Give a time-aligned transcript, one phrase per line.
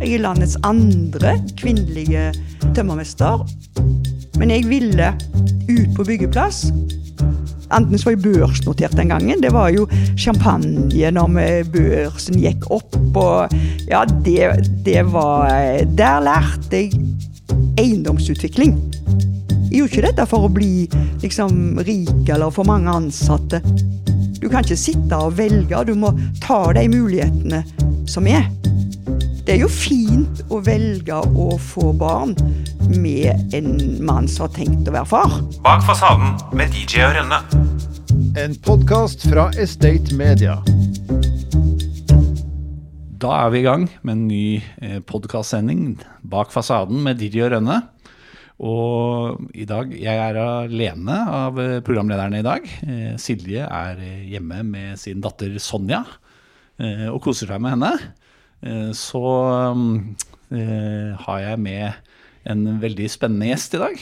[0.00, 2.30] Jeg er landets andre kvinnelige
[2.74, 3.42] tømmermester.
[4.40, 5.10] Men jeg ville
[5.68, 6.70] ut på byggeplass.
[7.70, 9.42] Enten så var jeg børsnotert den gangen.
[9.42, 9.84] Det var jo
[10.18, 12.96] champagne når børsen gikk opp.
[13.12, 13.52] Og
[13.90, 14.48] ja, det,
[14.86, 15.52] det var
[15.84, 16.96] Der lærte jeg
[17.78, 18.78] eiendomsutvikling.
[19.70, 20.88] Jeg gjorde ikke dette for å bli
[21.20, 23.60] liksom rik eller for mange ansatte.
[24.40, 27.60] Du kan ikke sitte og velge, du må ta de mulighetene
[28.08, 28.48] som er.
[29.40, 32.34] Det er jo fint å velge å få barn
[32.92, 33.70] med en
[34.04, 35.32] mann som har tenkt å være far.
[35.64, 37.38] Bak fasaden med DJ og Rønne.
[38.36, 40.58] En podkast fra Estate Media.
[43.20, 44.44] Da er vi i gang med en ny
[45.08, 47.80] podkastsending Bak fasaden med DJ og Rønne.
[48.60, 52.66] Og i dag, jeg er alene av programlederne i dag.
[52.84, 56.02] Eh, Silje er hjemme med sin datter Sonja
[56.76, 57.94] eh, og koser seg med henne.
[58.60, 59.24] Eh, så
[60.50, 61.92] har jeg med
[62.50, 64.00] en veldig spennende gjest i dag.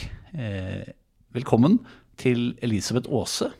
[1.37, 1.77] Velkommen
[2.17, 3.51] til Elisabeth Aase.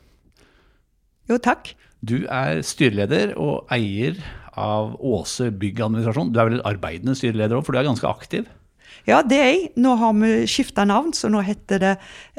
[1.30, 1.70] Jo, takk.
[2.02, 4.18] Du er styreleder og eier
[4.58, 6.32] av Aase byggadministrasjon.
[6.34, 8.48] Du er vel arbeidende styreleder òg, for du er ganske aktiv?
[9.08, 9.60] Ja, det er jeg.
[9.80, 11.92] Nå har vi skifta navn, så nå heter det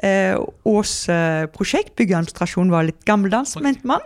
[0.05, 0.35] eh,
[0.67, 1.95] Åse Prosjekt.
[1.99, 4.03] Byggeadministrasjon var litt gammeldans, mente man.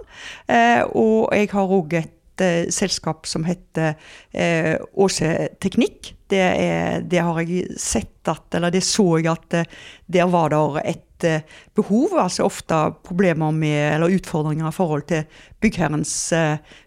[0.48, 3.96] Eh, og jeg har òg et eh, selskap som heter
[4.34, 6.14] eh, Åse Teknikk.
[6.30, 9.76] Det, er, det, har jeg sett at, eller det så jeg at eh,
[10.12, 12.18] der var det et eh, behov.
[12.22, 15.28] Altså ofte problemer med, eller utfordringer i forhold til
[15.62, 16.16] byggherrens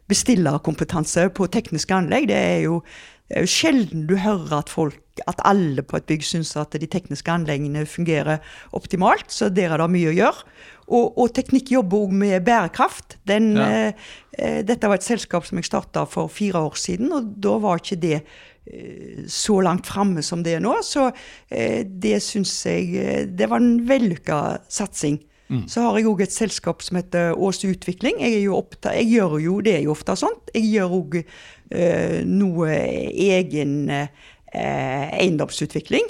[0.08, 2.28] bestillerkompetanse på tekniske anlegg.
[2.30, 2.82] Det er jo
[3.28, 6.72] det er jo sjelden du hører at folk, at alle på et bygg syns at
[6.80, 8.40] de tekniske anleggene fungerer
[8.76, 10.46] optimalt, så der er det mye å gjøre.
[10.88, 13.18] Og, og teknikk jobber òg med bærekraft.
[13.28, 13.68] Den, ja.
[13.68, 14.06] eh,
[14.38, 17.82] eh dette var et selskap som jeg starta for fire år siden, og da var
[17.82, 20.78] ikke det eh, så langt framme som det er nå.
[20.86, 21.10] Så
[21.50, 24.40] eh, det syns jeg eh, Det var en vellykka
[24.72, 25.20] satsing.
[25.48, 25.62] Mm.
[25.70, 28.18] Så har jeg òg et selskap som heter Ås Utvikling.
[28.20, 30.52] Jeg, opptatt, jeg, gjør jo, det er jo ofte sånt.
[30.52, 31.22] Jeg gjør òg
[31.70, 32.68] Eh, noe
[33.12, 34.08] egen eh,
[34.56, 36.06] eiendomsutvikling.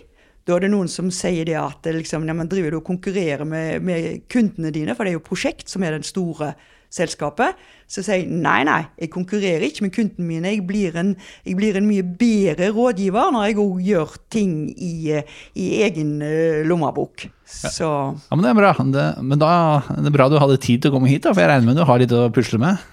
[0.46, 4.22] Da er det noen som sier det at liksom, ja, driver og konkurrerer med, med,
[4.30, 6.52] kundene dine, for det er jo prosjekt som er den store
[6.92, 7.56] selskapet.
[7.88, 10.52] Så sier jeg nei, nei, jeg konkurrerer ikke med kundene mine.
[10.52, 11.14] Jeg blir en,
[11.46, 15.16] jeg blir en mye bedre rådgiver når jeg òg gjør ting i,
[15.56, 17.28] i egen uh, lommebok.
[17.48, 17.88] Så.
[18.28, 18.74] Ja, men det er bra.
[18.76, 19.50] Det, men da,
[19.96, 21.80] det er bra du hadde tid til å komme hit, da, for jeg regner med
[21.80, 22.84] du har litt å pusle med?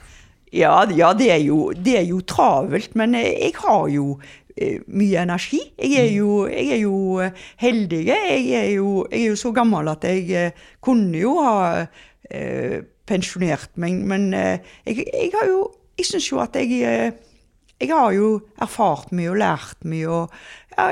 [0.56, 4.16] Ja, ja det, er jo, det, er jo, travelt, men jeg har jo
[4.56, 5.60] eh, mye energi.
[5.76, 8.02] Jeg er jo, jeg er jo eh, heldig.
[8.08, 12.84] Jeg er jo, jeg er jo, så gammel at jeg eh, kunne jo ha eh,
[13.10, 15.64] pensjonert meg, men eh, jeg, jeg, har jo
[15.96, 16.82] Jeg syns jo at jeg
[17.80, 20.32] Jeg har jo erfart mye og lært mye, og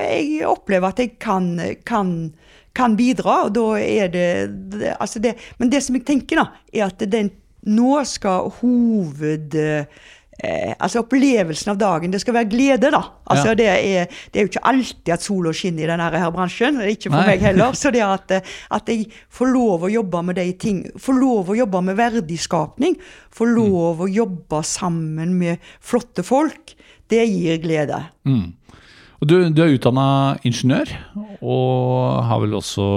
[0.03, 2.33] jeg opplever at jeg kan, kan
[2.75, 4.29] kan bidra, og da er det,
[4.73, 7.31] det, altså det Men det som jeg tenker, da, er at den
[7.63, 9.55] nå skal hoved...
[10.39, 12.13] Eh, altså Opplevelsen av dagen.
[12.13, 13.01] Det skal være glede, da.
[13.29, 13.57] Altså ja.
[13.59, 16.81] det, er, det, er, jo ikke alltid at sola skinner i denne her bransjen.
[16.89, 17.33] Ikke for Nei.
[17.33, 17.75] meg heller.
[17.79, 21.59] Så det at, at, jeg får lov å jobbe med de ting, får lov å
[21.59, 22.97] jobbe med verdiskapning,
[23.33, 23.53] får mm.
[23.59, 24.03] lov mm.
[24.03, 26.75] å jobbe sammen med flotte folk,
[27.11, 28.01] det gir glede.
[28.25, 28.51] Mm.
[29.21, 30.89] Og du, du er utdanna ingeniør,
[31.39, 32.87] og har vel også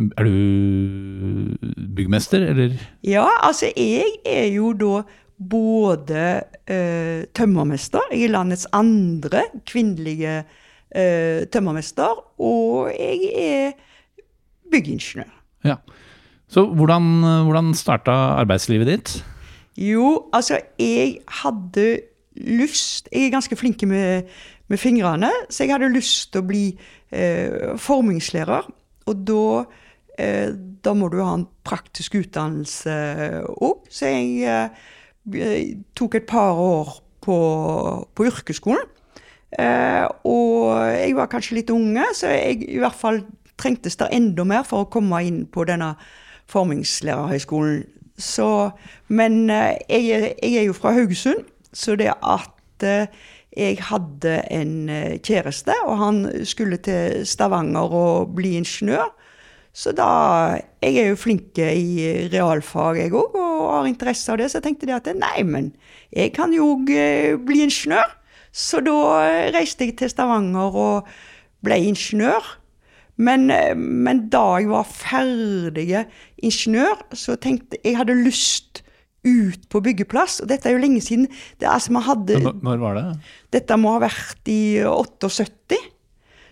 [0.00, 1.56] er du
[1.96, 2.76] byggmester, eller?
[3.04, 5.02] Ja, altså jeg er jo da
[5.40, 6.24] både
[6.68, 10.42] eh, tømmermester, jeg er landets andre kvinnelige
[10.92, 13.72] eh, tømmermester, og jeg er
[14.70, 15.32] byggingeniør.
[15.64, 15.80] Ja.
[16.50, 19.24] Så hvordan, hvordan starta arbeidslivet ditt?
[19.78, 22.00] Jo, altså jeg hadde
[22.40, 24.22] lyst Jeg er ganske flink med,
[24.68, 26.64] med fingrene, så jeg hadde lyst til å bli
[27.12, 28.66] eh, formingslærer.
[29.10, 29.44] Og da
[30.20, 30.52] Eh,
[30.84, 32.94] da må du ha en praktisk utdannelse
[33.56, 33.84] òg.
[33.92, 34.88] Så jeg eh,
[35.94, 37.36] tok et par år på,
[38.14, 38.88] på yrkesskolen.
[39.58, 43.24] Eh, og jeg var kanskje litt unge, så jeg i hvert fall
[43.60, 45.94] trengtes det enda mer for å komme inn på denne
[46.50, 47.82] formingslærerhøgskolen.
[49.08, 50.02] Men jeg,
[50.42, 52.84] jeg, er jo fra Haugesund, så det at
[53.56, 54.74] jeg hadde en
[55.24, 59.08] kjæreste, og han skulle til Stavanger og bli ingeniør.
[59.72, 64.48] Så da Jeg er jo flink i realfag, jeg òg, og har interesse av det.
[64.50, 65.72] Så jeg tenkte at nei, men
[66.16, 68.08] jeg kan jo òg eh, bli ingeniør.
[68.50, 68.94] Så da
[69.54, 71.10] reiste jeg til Stavanger og
[71.62, 72.56] ble ingeniør.
[73.20, 76.06] Men, eh, men da jeg var ferdig
[76.40, 78.82] ingeniør, så tenkte jeg hadde lyst
[79.20, 80.40] ut på byggeplass.
[80.40, 81.28] Og dette er jo lenge siden.
[81.60, 83.06] Det, altså, man hadde, Når, når var det?
[83.52, 85.76] dette må ha vært i 78.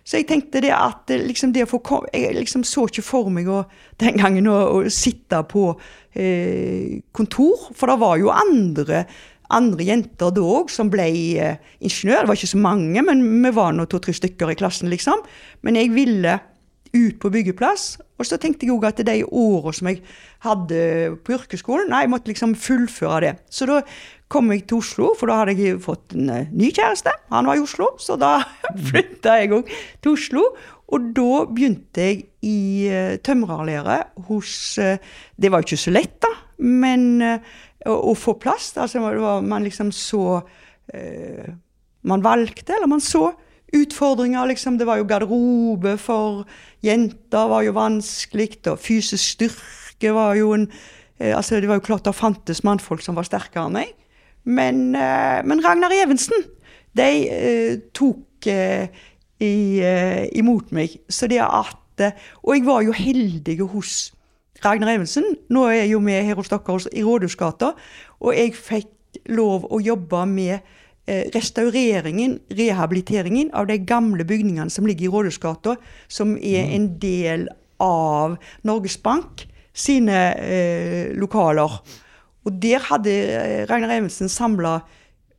[0.09, 1.81] Så jeg tenkte det at eh, liksom det å få
[2.15, 3.63] Jeg liksom så ikke for meg å,
[4.01, 5.71] den gangen å, å sitte på
[6.17, 9.05] eh, kontor, for det var jo andre,
[9.53, 12.25] andre jenter da òg som ble eh, ingeniør.
[12.25, 15.27] Det var ikke så mange, men vi var nå to-tre stykker i klassen, liksom.
[15.67, 16.39] Men jeg ville
[16.95, 17.99] ut på byggeplass.
[18.19, 20.01] Og så tenkte jeg òg at de åra som jeg
[20.47, 20.79] hadde
[21.25, 23.35] på yrkesskolen, nei, jeg måtte liksom fullføre det.
[23.53, 23.83] Så da
[24.29, 27.15] kom jeg til Oslo, for da hadde jeg fått en eh, ny kjæreste.
[27.33, 28.39] Han var i Oslo, så da
[28.91, 29.71] flytta jeg òg
[30.05, 30.45] til Oslo.
[30.89, 33.99] Og da begynte jeg i uh, tømrerlære
[34.29, 35.03] hos eh,
[35.37, 36.31] Det var jo ikke så lett, da,
[36.65, 37.51] men eh,
[37.87, 38.71] å, å få plass.
[38.81, 40.41] Altså, var, man liksom så
[40.95, 41.51] eh,
[42.09, 43.33] Man valgte, eller man så
[43.75, 44.79] utfordringer, liksom.
[44.81, 46.47] Det var jo garderobe for
[46.85, 50.71] jenter var jo vanskelig, og fysisk styrke var jo en
[51.19, 53.98] eh, Altså, det var jo klart det fantes mannfolk som var sterkere enn meg.
[54.49, 56.47] Men, eh, men Ragnar Evensen,
[56.97, 58.89] de eh, tok eh,
[59.39, 60.97] imot meg.
[61.09, 61.77] Så det at
[62.45, 64.13] Og jeg var jo heldig hos
[64.65, 65.25] Ragnar Evensen.
[65.51, 67.73] Nå er jeg jo med her hos dere i Rådhusgata,
[68.21, 70.61] og jeg fikk lov å jobbe med
[71.35, 75.75] restaureringen, rehabiliteringen av de gamle bygningene som ligger i Rådhusgata,
[76.07, 77.49] som er en del
[77.83, 79.49] av Norges Bank
[79.79, 81.81] sine eh, lokaler.
[82.49, 84.79] Og der hadde eh, Ragnar Evensen samla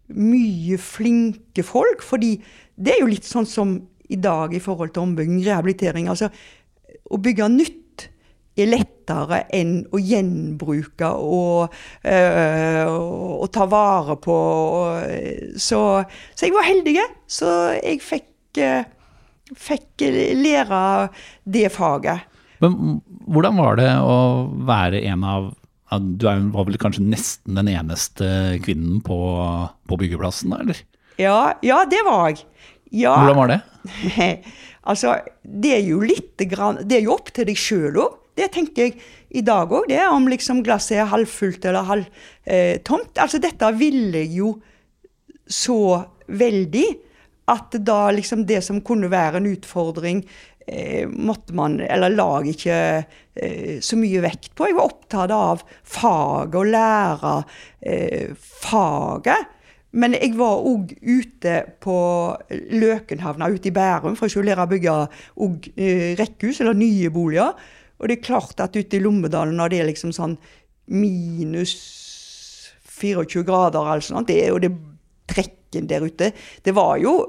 [0.09, 2.37] mye flinke folk, fordi
[2.79, 3.75] det er jo litt sånn som
[4.09, 6.07] i dag i forhold til ombygging, rehabilitering.
[6.09, 6.31] Altså,
[7.09, 7.77] å bygge nytt
[8.59, 14.37] er lettere enn å gjenbruke og, øh, og ta vare på.
[14.79, 15.81] Og, så,
[16.33, 16.97] så jeg var heldig,
[17.29, 18.33] så jeg fikk,
[18.65, 18.89] øh,
[19.69, 20.09] fikk
[20.41, 20.81] lære
[21.45, 22.27] det faget.
[22.59, 24.19] Men hvordan var det å
[24.67, 25.53] være en av
[25.89, 29.17] Du var vel kanskje nesten den eneste kvinnen på,
[29.89, 30.81] på byggeplassen, da, eller?
[31.19, 32.43] Ja, ja det var jeg.
[32.91, 33.15] Ja.
[33.17, 33.59] Hvordan var det?
[34.91, 38.17] altså, det er jo litt grann, Det er jo opp til deg sjøl òg.
[38.39, 38.99] Det tenker jeg
[39.35, 40.01] i dag òg, det.
[40.07, 43.11] Om liksom glasset er halvfullt eller halvtomt.
[43.11, 44.53] Eh, altså, dette ville jeg jo
[45.49, 46.87] så veldig
[47.49, 50.21] at da liksom det som kunne være en utfordring,
[51.09, 54.67] måtte man, eller la ikke eh, så mye vekt på.
[54.69, 57.33] Jeg var opptatt av faget og lære
[57.81, 59.55] eh, faget.
[59.97, 61.97] Men jeg var òg ute på
[62.77, 64.95] Løkenhavna ute i Bærum, for ikke å lære å bygge
[65.45, 67.55] og, eh, rekkehus, eller nye boliger.
[67.99, 70.37] Og det er klart at ute i Lommedalen, når det er liksom sånn
[70.87, 71.73] minus
[72.99, 74.73] 24 grader, eller sånt, det er jo det
[75.29, 76.31] trekken der ute.
[76.63, 77.23] Det var jo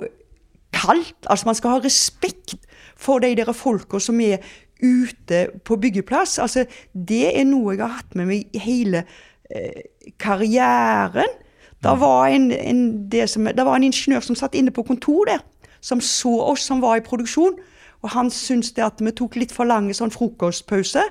[0.73, 1.27] kaldt.
[1.27, 2.57] Altså, man skal ha respekt
[3.01, 4.45] for de der folka som er
[4.81, 6.39] ute på byggeplass.
[6.39, 9.05] Altså, det er noe jeg har hatt med meg i hele
[9.51, 11.39] eh, karrieren.
[11.81, 12.83] Det var en, en,
[13.13, 15.45] det som, det var en ingeniør som satt inne på kontor der,
[15.81, 17.57] som så oss som var i produksjon.
[18.01, 21.05] Og han syntes det at vi tok litt for lange sånn frokostpause.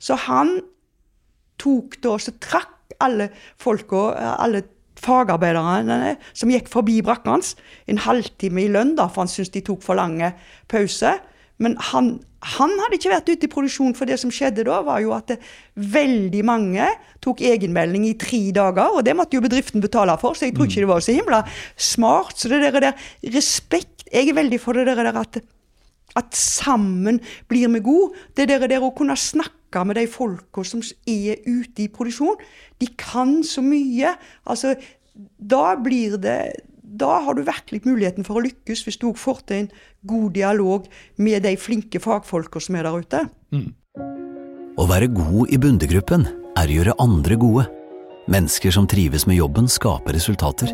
[0.00, 0.58] Så han
[1.60, 4.62] tok da, så trakk alle folka, alle
[4.98, 7.54] fagarbeiderne som gikk forbi brakka hans,
[7.90, 10.32] en halvtime i lønn, da, for han syntes de tok for lange
[10.70, 11.20] pauser.
[11.62, 12.12] Men han,
[12.54, 15.32] han hadde ikke vært ute i produksjon, for det som skjedde da, var jo at
[15.32, 15.38] det,
[15.78, 16.86] veldig mange
[17.24, 20.70] tok egenmelding i tre dager, og det måtte jo bedriften betale for, så jeg tror
[20.70, 21.42] ikke det var så himla
[21.74, 22.36] smart.
[22.38, 25.34] Så det der, der respekt Jeg er veldig for det der at,
[26.16, 28.14] at sammen blir vi gode.
[28.32, 32.38] Det der, der å kunne snakke med de folka som er ute i produksjon.
[32.80, 34.14] De kan så mye.
[34.48, 34.74] Altså,
[35.38, 36.40] da blir det
[36.88, 39.70] da har du virkelig muligheten for å lykkes, hvis du får til en
[40.08, 40.86] god dialog
[41.20, 43.20] med de flinke fagfolka som er der ute.
[44.78, 46.24] Å være god i bundegruppen
[46.56, 47.66] er å gjøre andre gode.
[48.28, 50.72] Mennesker som trives med jobben, skaper resultater.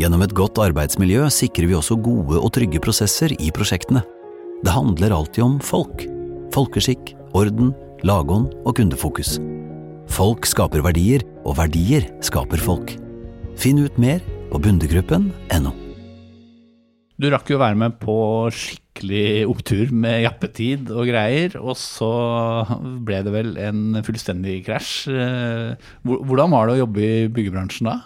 [0.00, 4.02] Gjennom et godt arbeidsmiljø sikrer vi også gode og trygge prosesser i prosjektene.
[4.64, 6.06] Det handler alltid om folk.
[6.54, 7.74] Folkeskikk, orden,
[8.06, 9.36] lagånd og kundefokus.
[10.10, 12.94] Folk skaper verdier, og verdier skaper folk.
[13.60, 15.72] Finn ut mer på bundegruppen.no.
[17.20, 18.14] Du rakk jo å være med på
[18.56, 22.08] skikkelig opptur med jappetid og greier, og så
[23.04, 24.94] ble det vel en fullstendig krasj.
[25.12, 27.98] Eh, Hvordan var det å jobbe i byggebransjen da?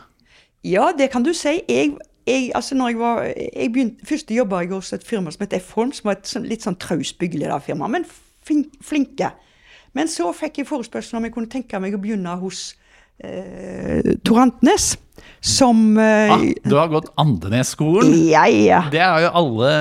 [0.66, 1.60] Ja, det kan du si.
[1.70, 1.94] Jeg,
[2.26, 5.54] jeg, altså når jeg var, jeg begynte, Først jobba jeg hos et firma som het
[5.62, 8.06] F-Holm, som var et sånn, litt sånn traust byggelederfirma, men
[8.44, 9.30] flin- flinke.
[9.94, 12.72] Men så fikk jeg forespørsel om jeg kunne tenke meg å begynne hos
[13.22, 14.94] eh, Tor Antnes,
[15.44, 18.10] som eh, Ah, du har gått Andenes-skolen.
[18.26, 18.82] Ja, ja.
[18.90, 19.72] Det er jo alle,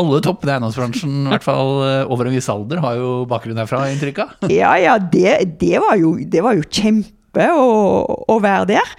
[0.00, 3.62] alle toppene i eiendomsbransjen, i hvert fall eh, over en viss alder, har jo bakgrunn
[3.62, 4.48] herfra, inntrykk av.
[4.52, 7.68] Ja, ja, det, det, var jo, det var jo kjempe å,
[8.34, 8.94] å være der.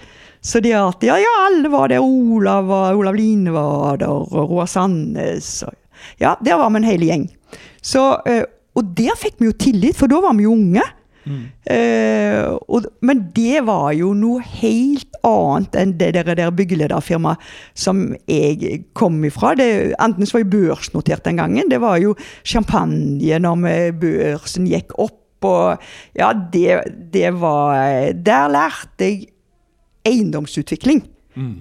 [0.46, 2.04] Så de at ja, ja, alle var der.
[2.04, 5.58] Olav, Olav Line var der, og Roar Sandnes.
[5.66, 5.74] Og,
[6.22, 7.26] ja, der var vi en hel gjeng.
[7.82, 8.44] Så, eh,
[8.76, 10.84] og der fikk vi jo tillit, for da var vi jo unge.
[11.26, 17.42] Eh, og, men det var jo noe helt annet enn det der, der byggelederfirmaet
[17.74, 19.56] som jeg kom ifra.
[19.58, 19.68] Det,
[20.02, 21.72] Andenes var jo børsnotert den gangen.
[21.72, 22.14] Det var jo
[22.46, 23.66] champagne når
[24.00, 25.22] børsen gikk opp.
[25.46, 25.82] Og
[26.16, 26.78] ja, det,
[27.12, 29.26] det var Der lærte jeg
[30.06, 31.02] eiendomsutvikling.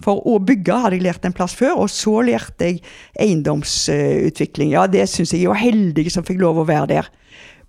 [0.06, 2.82] For å bygge hadde jeg lært en plass før, og så lærte jeg
[3.20, 4.72] eiendomsutvikling.
[4.72, 7.10] Ja, det syns jeg var heldig som fikk lov å være der.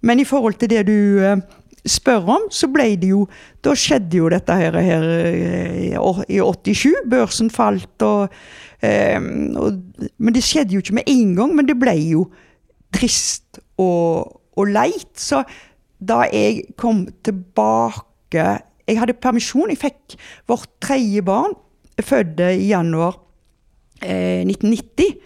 [0.06, 1.42] Men i forhold til det du eh,
[1.88, 3.24] spør om, så ble det jo
[3.64, 5.96] Da skjedde jo dette her, her eh,
[6.28, 7.08] i 87.
[7.10, 8.34] Børsen falt og,
[8.84, 9.80] eh, og
[10.18, 12.26] Men det skjedde jo ikke med en gang, men det ble jo
[12.94, 15.10] trist og, og leit.
[15.18, 15.42] Så
[15.98, 18.04] da jeg kom tilbake
[18.86, 19.70] Jeg hadde permisjon.
[19.72, 20.14] Jeg fikk
[20.46, 21.56] vårt tredje barn,
[22.02, 23.16] født i januar
[24.02, 25.16] eh, 1990.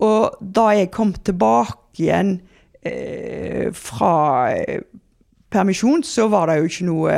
[0.00, 2.38] Og da jeg kom tilbake igjen
[2.86, 4.14] eh, fra
[4.54, 4.80] eh,
[5.50, 7.16] permisjon, så var det jo ikke noe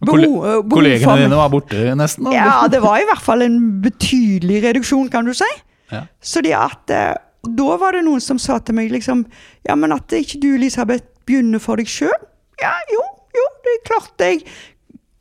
[0.00, 2.26] behov, eh, behov kollegene dine var borte nesten?
[2.26, 2.34] da?
[2.34, 5.50] Ja, det var i hvert fall en betydelig reduksjon, kan du si.
[5.92, 6.06] Ja.
[6.24, 9.26] Så det at eh, Da var det noen som sa til meg liksom
[9.68, 12.14] Ja, men at ikke du, Elisabeth, begynner for deg sjøl?
[12.62, 13.02] Ja, jo,
[13.36, 14.40] jo, det er klart jeg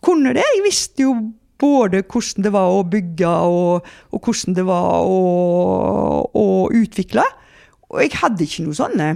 [0.03, 0.43] kunne det.
[0.55, 1.13] Jeg visste jo
[1.59, 5.19] både hvordan det var å bygge, og, og hvordan det var å,
[6.33, 7.25] å utvikle.
[7.93, 9.13] Og jeg hadde ikke noe sånne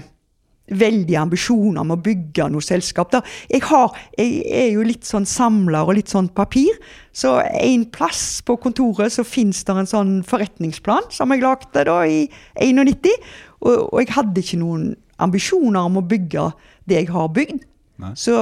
[0.67, 3.12] veldige ambisjoner om å bygge noe selskap.
[3.13, 3.22] Da.
[3.51, 6.75] Jeg, har, jeg er jo litt sånn samler og litt sånn papir.
[7.15, 12.01] Så en plass på kontoret så fins det en sånn forretningsplan som jeg lagde da
[12.03, 12.27] i
[12.60, 13.15] 91.
[13.63, 14.91] Og, og jeg hadde ikke noen
[15.24, 16.51] ambisjoner om å bygge
[16.88, 17.63] det jeg har bygd.
[18.01, 18.12] Nei.
[18.20, 18.36] Så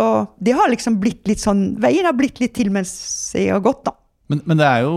[0.44, 2.92] det har liksom blitt litt sånn Veien har blitt litt til mens
[3.32, 3.94] jeg har gått, da.
[4.32, 4.96] Men, men det er jo,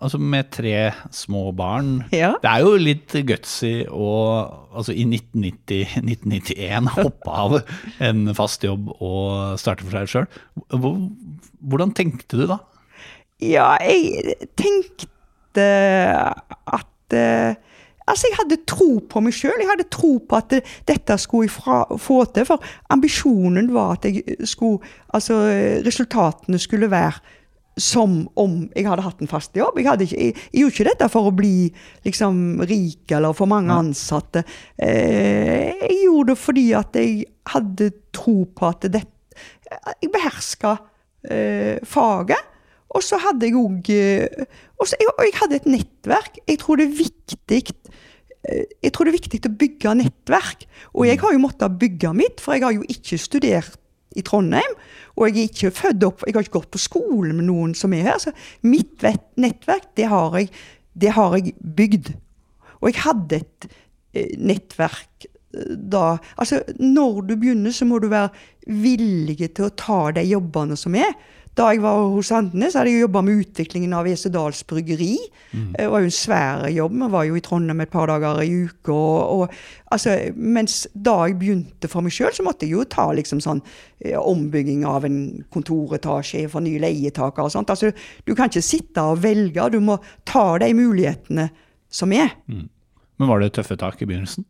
[0.00, 0.76] altså med tre
[1.12, 2.32] små barn Ja.
[2.40, 4.12] Det er jo litt gutsy å
[4.72, 7.58] altså i 1990-1991 hoppe av
[8.00, 10.30] en fast jobb og starte for seg sjøl.
[11.60, 12.62] Hvordan tenkte du da?
[13.42, 15.68] Ja, jeg tenkte
[16.72, 17.58] at eh,
[18.08, 19.60] Altså, jeg hadde tro på meg sjøl.
[19.62, 22.46] Jeg hadde tro på at det, dette skulle jeg fra, få til.
[22.48, 24.08] For ambisjonen var at
[24.48, 24.82] skulle
[25.14, 25.36] Altså,
[25.86, 27.20] resultatene skulle være
[27.80, 29.78] som om jeg hadde hatt en fast jobb.
[29.80, 31.54] Jeg, ikke, jeg, jeg gjorde ikke dette for å bli
[32.04, 34.42] liksom rik eller for mange ansatte.
[34.76, 37.22] Eh, jeg gjorde det fordi at jeg
[37.54, 39.04] hadde tro på at det,
[40.02, 40.74] jeg beherska
[41.30, 42.48] eh, faget.
[42.92, 43.88] Og så hadde jeg òg
[44.76, 46.42] og, så- jeg hadde et nettverk.
[46.48, 47.81] Jeg tror det er viktig eh,
[48.42, 50.66] jeg tror det er viktig å bygge nettverk.
[50.96, 53.78] Og jeg har jo måttet bygge mitt, for jeg har jo ikke studert
[54.18, 54.74] i Trondheim.
[55.16, 57.94] Og jeg er ikke født opp, jeg har ikke gått på skole med noen som
[57.96, 58.18] er her.
[58.22, 58.34] Så
[58.66, 59.04] mitt
[59.40, 60.50] nettverk, det har jeg,
[60.98, 62.12] det har jeg bygd.
[62.80, 68.08] Og jeg hadde et eh, nettverk eh, da Altså, når du begynner, så må du
[68.12, 68.32] være
[68.66, 71.14] villig til å ta de jobbene som er.
[71.52, 75.18] Da jeg var hos Andenes, hadde jeg jobba med utviklingen av Esedals bryggeri.
[75.76, 76.94] Det var jo en svær jobb.
[76.96, 78.94] Vi var jo i Trondheim et par dager i uka.
[78.94, 79.58] Og, og,
[79.92, 83.60] altså, mens da jeg begynte for meg sjøl, så måtte jeg jo ta liksom sånn
[84.00, 85.18] eh, ombygging av en
[85.52, 87.74] kontoretasje for nye leietakere og sånt.
[87.74, 87.92] Altså,
[88.24, 91.50] du kan ikke sitte og velge, du må ta de mulighetene
[91.92, 92.32] som er.
[92.48, 94.48] Men Var det tøffe tak i begynnelsen?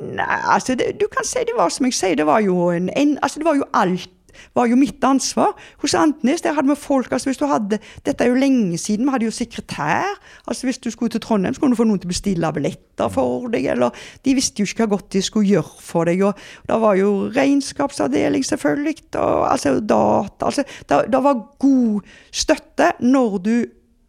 [0.00, 2.88] Nei, altså det, du kan si det var som jeg sier, det var jo en,
[2.96, 4.08] en altså det var jo alt
[4.54, 5.54] var jo mitt ansvar.
[5.82, 9.06] Hos Antnes der hadde vi folk altså hvis du hadde, Dette er jo lenge siden,
[9.06, 10.16] vi hadde jo sekretær.
[10.46, 13.08] altså Hvis du skulle til Trondheim, så kunne du få noen til å bestille billetter
[13.08, 13.66] for deg.
[13.74, 13.90] eller
[14.24, 16.22] De visste jo ikke hva godt de skulle gjøre for deg.
[16.22, 16.34] og
[16.68, 18.96] Det var jo regnskapsavdeling, selvfølgelig.
[19.14, 22.00] og altså data altså Det, det var god
[22.32, 23.54] støtte når du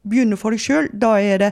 [0.09, 0.89] begynner for deg sjøl.
[0.93, 1.51] Da er det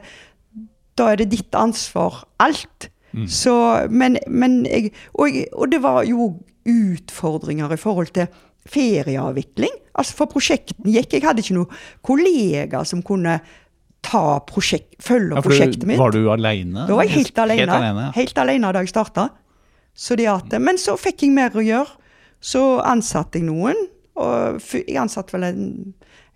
[1.00, 2.90] da er det ditt ansvar, alt.
[3.28, 3.54] Så,
[3.90, 6.28] men, men jeg, og, jeg, og det var jo
[6.70, 8.28] utfordringer i forhold til
[8.68, 9.76] ferieavvikling.
[10.00, 11.16] Altså For prosjektene gikk.
[11.18, 13.40] Jeg hadde ikke noen kollegaer som kunne
[14.06, 16.00] ta prosjekt, følge Ja, prosjektet mitt.
[16.00, 16.86] Var du alene?
[16.88, 17.60] Da var jeg helt alene.
[17.66, 18.12] Helt alene ja.
[18.16, 19.30] Helt alene da jeg starta.
[20.60, 21.98] Men så fikk jeg mer å gjøre.
[22.40, 23.76] Så ansatte jeg noen.
[24.20, 25.64] Og jeg ansatte vel en,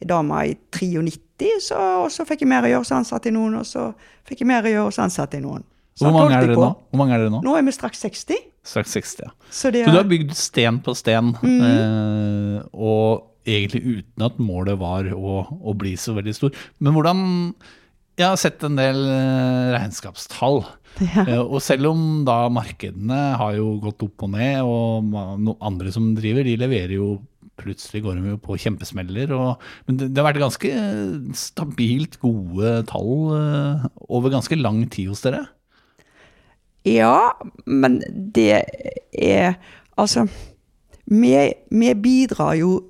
[0.03, 3.36] en dame i 93, så, og så fikk jeg mer å gjøre, så ansatte jeg
[3.36, 3.58] noen.
[3.60, 3.89] Og så
[4.27, 5.65] fikk jeg mer å gjøre, og så ansatte jeg noen.
[5.94, 6.70] Så Hvor mange er dere nå?
[6.89, 7.42] Hvor mange er dere nå?
[7.46, 8.39] Nå er vi straks 60.
[8.63, 9.32] Straks 60, ja.
[9.51, 11.62] Så det Så du har er bygd sten på sten, Mm.
[11.67, 16.51] eh, og egentlig uten at målet var å, å bli så veldig stor.
[16.79, 17.24] Men hvordan
[18.15, 19.00] Jeg har sett en del
[19.74, 20.62] regnskapstall.
[20.62, 21.27] regnskapstall.
[21.34, 25.03] Eh, Og selv om da markedene har jo gått opp og ned, og
[25.41, 27.22] no, andre som driver, de leverer jo
[27.58, 29.32] plutselig går de jo på kjempesmeller.
[29.34, 30.70] Og, men det, det har vært ganske
[31.38, 35.43] stabilt gode tall eh, over ganske lang tid hos dere.
[36.86, 37.32] Ja,
[37.66, 38.02] men
[38.36, 38.63] det
[39.13, 39.54] er
[39.98, 40.28] Altså,
[41.06, 42.82] vi, vi bidrar jo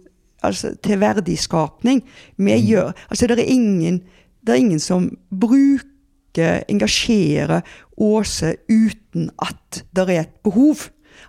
[0.44, 2.04] altså, til verdiskapning.
[2.38, 4.02] Vi gjør Altså, det er ingen,
[4.42, 7.62] det er ingen som bruker, engasjerer
[7.98, 10.76] Åse uten at det er et behov.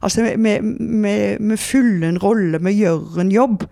[0.03, 0.59] Altså, vi,
[1.03, 3.65] vi, vi fyller en rolle, vi gjør en jobb.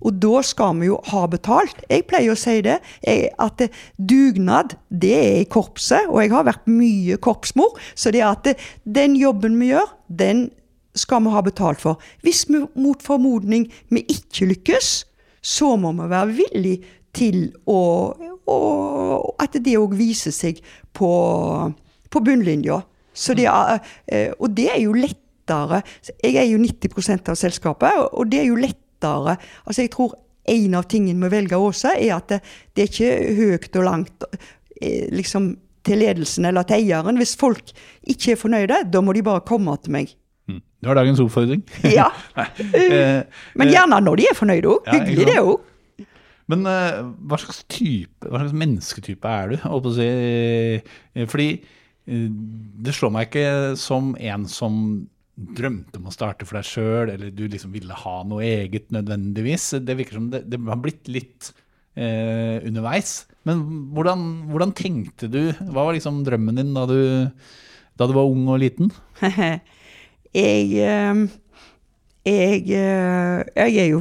[0.00, 1.80] Og da skal vi jo ha betalt.
[1.90, 2.78] Jeg pleier å si det,
[3.38, 3.64] at
[3.96, 6.08] dugnad, det er i korpset.
[6.10, 10.48] Og jeg har vært mye korpsmor, så det er at den jobben vi gjør, den
[10.96, 12.00] skal vi ha betalt for.
[12.24, 15.04] Hvis vi mot formodning vi ikke lykkes,
[15.44, 16.76] så må vi være villig
[17.16, 17.80] til å,
[18.46, 18.58] å
[19.42, 20.60] At det òg viser seg
[20.96, 21.10] på,
[22.10, 22.80] på bunnlinja.
[23.16, 23.78] Det er,
[24.12, 25.80] eh, og det er jo lettere
[26.20, 28.58] Jeg er jo 90% av selskapet, og det er jo
[29.06, 29.36] lettere
[29.66, 32.40] Altså jeg tror en av tingene med å velge Åse, er at det,
[32.74, 34.26] det er ikke høyt og langt
[34.80, 37.18] eh, liksom til ledelsen eller til eieren.
[37.18, 37.72] Hvis folk
[38.06, 40.12] ikke er fornøyde, da må de bare komme til meg.
[40.46, 40.60] Mm.
[40.82, 41.64] Det var dagens oppfordring.
[41.98, 42.10] Ja.
[42.76, 43.22] Eh,
[43.58, 44.86] Men gjerne når de er fornøyde òg.
[44.86, 46.06] Ja, Hyggelig, det òg.
[46.46, 49.90] Men eh, hva slags type, hva slags mennesketype er du?
[49.96, 50.06] si?
[50.06, 51.48] Eh, Fordi
[52.06, 52.28] eh,
[52.86, 54.78] det slår meg ikke som en som
[55.36, 59.74] drømte om å starte for deg sjøl, eller du liksom ville ha noe eget nødvendigvis.
[59.84, 61.50] Det virker som det, det har blitt litt
[61.94, 63.26] eh, underveis.
[63.48, 63.62] Men
[63.94, 65.42] hvordan, hvordan tenkte du?
[65.60, 67.00] Hva var liksom drømmen din da du,
[68.00, 68.92] da du var ung og liten?
[70.36, 71.20] Jeg, eh,
[72.26, 74.00] jeg, eh, jeg er jo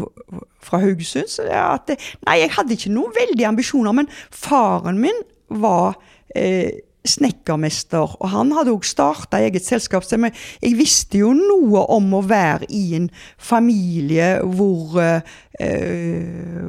[0.65, 1.45] fra Haugesund, så
[1.87, 5.95] det Nei, jeg hadde ikke noen veldige ambisjoner, men faren min var
[6.35, 10.05] eh, snekkermester, og han hadde òg starta eget selskap.
[10.05, 15.21] Så jeg, visste jo noe om å være i en familie hvor eh,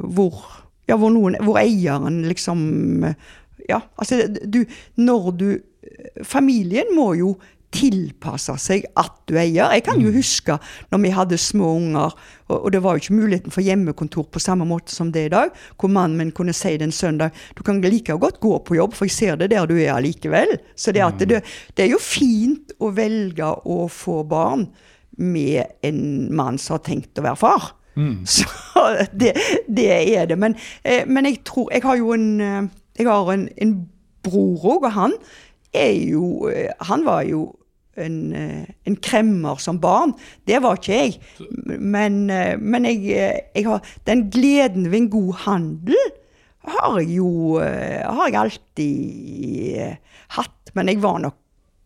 [0.03, 0.43] hvor,
[0.87, 2.61] ja, hvor, noen, hvor eieren liksom
[3.67, 4.65] Ja, altså du
[4.97, 5.49] Når du
[6.23, 7.37] Familien må jo
[7.77, 9.75] tilpasse seg at du eier.
[9.77, 10.57] Jeg kan jo huske
[10.93, 14.43] når vi hadde små unger, og, og det var jo ikke muligheten for hjemmekontor på
[14.43, 17.31] samme måte som det er i dag, hvor mannen min kunne si den en søndag
[17.57, 20.57] du kan like godt gå på jobb, for jeg ser det der du er allikevel.
[20.77, 21.43] Så det, at det,
[21.77, 24.69] det er jo fint å velge å få barn
[25.17, 26.01] med en
[26.37, 27.73] mann som har tenkt å være far.
[28.29, 28.45] Så
[29.17, 29.33] det,
[29.73, 30.37] det er det.
[30.39, 32.67] Men, eh, men jeg tror Jeg har jo en, eh,
[32.99, 33.73] jeg har en, en
[34.21, 35.15] bror òg, og han
[35.73, 37.47] er jo eh, Han var jo
[37.97, 40.15] en, eh, en kremmer som barn.
[40.47, 41.19] Det var ikke jeg.
[41.67, 45.97] Men, eh, men jeg, eh, jeg har den gleden ved en god handel
[46.67, 49.99] har jeg jo har jeg alltid
[50.35, 50.73] hatt.
[50.75, 51.37] Men jeg var nok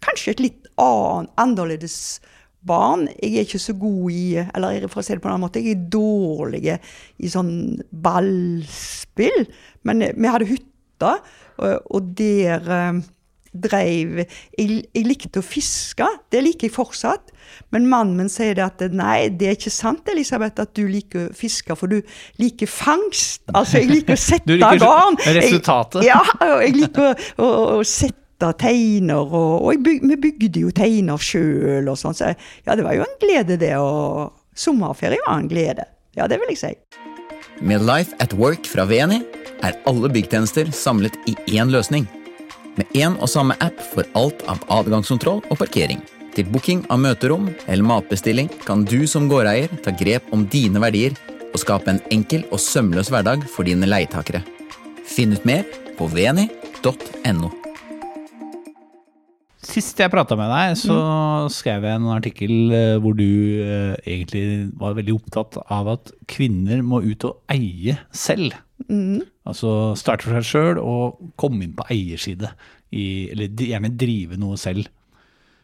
[0.01, 2.21] kanskje et litt annet, annerledes
[2.65, 3.07] barn.
[3.21, 5.61] Jeg er ikke så god i Eller for å si det på en annen måte,
[5.61, 6.79] jeg er dårlig
[7.19, 9.45] i sånn ballspill.
[9.85, 11.13] Men vi hadde hytte,
[11.61, 13.05] og, der
[13.51, 17.33] dreiv jeg, jeg likte å fiske, det liker jeg fortsatt.
[17.75, 21.29] Men mannen min sier det at nei, det er ikke sant Elisabeth, at du liker
[21.29, 21.99] å fiske, for du
[22.41, 23.43] liker fangst.
[23.53, 25.19] Altså, jeg liker å sette liker garn.
[25.41, 26.05] resultatet.
[26.07, 27.15] Jeg, ja, jeg liker å,
[27.47, 32.17] å, å sette teiner, og, og jeg byg, vi bygde jo teiner sjøl og sånn.
[32.17, 33.75] Så ja, det var jo en glede, det.
[33.83, 35.91] Og sommerferie var en glede.
[36.19, 36.73] Ja, det vil jeg si.
[37.61, 39.21] Med Life at Work fra VNI
[39.67, 42.09] er alle byggtjenester samlet i én løsning.
[42.79, 46.03] Med én og samme app for alt av adgangskontroll og parkering.
[46.37, 51.17] Til booking av møterom eller matbestilling kan du som gårdeier ta grep om dine verdier
[51.51, 54.45] og skape en enkel og sømløs hverdag for dine leietakere.
[55.11, 55.67] Finn ut mer
[55.99, 57.51] på veni.no.
[59.71, 60.97] Sist jeg prata med deg, så
[61.53, 63.27] skrev jeg en artikkel eh, hvor du
[63.61, 68.57] eh, egentlig var veldig opptatt av at kvinner må ut og eie selv.
[69.49, 72.53] Altså starte for seg sjøl og komme inn på eierside.
[72.91, 74.89] I, eller gjerne drive noe selv.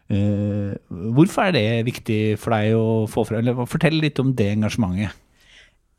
[0.07, 0.75] Eh,
[1.17, 3.43] hvorfor er det viktig for deg å få frem?
[3.43, 5.17] Eller fortell litt om det engasjementet.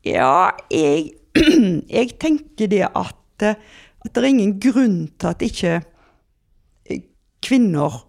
[0.06, 1.12] Ja, jeg,
[1.98, 3.58] jeg tenker det at, eh,
[4.04, 5.74] at det er ingen grunn til at ikke
[6.88, 7.04] eh,
[7.44, 8.00] kvinner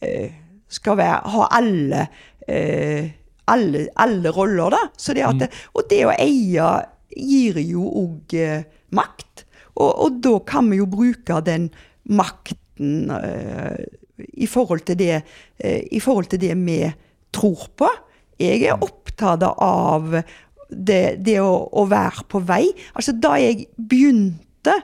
[0.00, 0.34] eh,
[0.66, 2.06] skal være, ha alle,
[3.46, 4.82] alle, alle roller, da.
[4.98, 5.46] Så det at,
[5.78, 6.70] Og det å eie
[7.16, 9.46] gir jo òg eh, makt.
[9.76, 11.70] Og, og da kan vi jo bruke den
[12.08, 13.84] makten eh,
[14.36, 15.22] i forhold til det,
[15.58, 16.80] eh, forhold til det vi
[17.34, 17.90] tror på.
[18.40, 20.12] Jeg er opptatt av
[20.70, 22.64] det, det å, å være på vei.
[22.94, 24.80] Altså, da jeg begynte,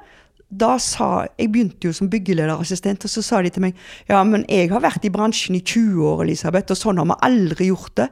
[0.53, 3.79] da sa Jeg begynte jo som byggelederassistent, og så sa de til meg
[4.11, 7.16] ja, men jeg har vært i bransjen i 20 år, Elisabeth, og sånn har vi
[7.25, 8.09] aldri gjort det.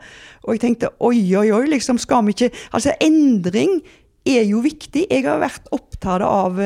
[0.46, 3.82] Og jeg tenkte oi, oi, oi, liksom skal vi ikke Altså, endring
[4.28, 5.06] er jo viktig.
[5.10, 6.60] Jeg har vært opptatt av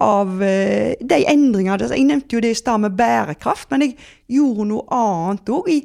[0.00, 3.96] av eh, de endringene Jeg nevnte jo det i stad med bærekraft, men jeg
[4.32, 5.68] gjorde noe annet òg.
[5.68, 5.80] I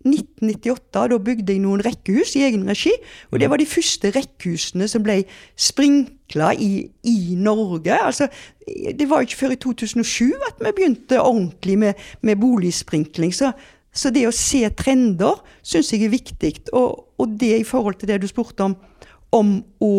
[0.00, 2.92] 1998 da bygde jeg noen rekkehus i egen regi.
[3.30, 5.18] Og det var de første rekkehusene som ble
[5.60, 7.98] sprinkla i, i Norge.
[7.98, 8.30] Altså,
[8.64, 13.34] det var ikke før i 2007 at vi begynte ordentlig med, med boligsprinkling.
[13.36, 13.52] Så,
[13.92, 16.54] så, det å se trender syns jeg er viktig.
[16.72, 18.78] Og, og, det i forhold til det du spurte om,
[19.36, 19.94] om å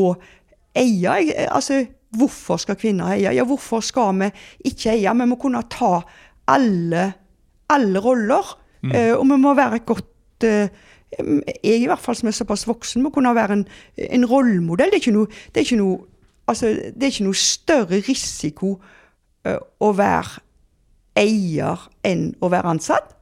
[0.78, 3.32] eie altså, Hvorfor skal kvinner eie?
[3.32, 4.28] Ja, hvorfor skal vi
[4.68, 5.12] ikke eie?
[5.16, 6.02] Vi må kunne ta
[6.52, 7.06] alle,
[7.72, 8.50] alle roller.
[8.82, 8.92] Mm.
[8.92, 10.68] Uh, og vi må være et godt uh,
[11.64, 13.64] Jeg i hvert fall som er såpass voksen, må kunne være en,
[13.96, 14.92] en rollemodell.
[14.92, 16.02] Det er noe, det er noe,
[16.52, 20.44] altså, det er ikke noe større risiko uh, å være
[21.22, 23.16] eier enn å være ansatt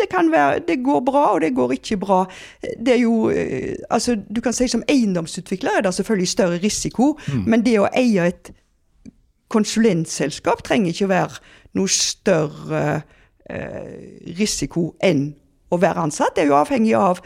[0.00, 2.24] det kan være Det går bra, og det går ikke bra.
[2.62, 7.18] Det er jo eh, Altså, du kan si som eiendomsutvikler er det selvfølgelig større risiko,
[7.28, 7.44] mm.
[7.46, 8.52] men det å eie et
[9.50, 11.40] konsulentselskap trenger ikke være
[11.78, 13.02] noe større
[13.50, 15.32] eh, risiko enn
[15.70, 16.36] å være ansatt.
[16.36, 17.22] Det er jo avhengig av